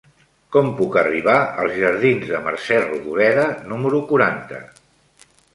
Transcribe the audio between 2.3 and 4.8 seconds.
de Mercè Rodoreda número quaranta?